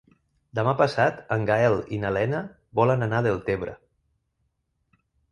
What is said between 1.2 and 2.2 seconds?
en Gaël i na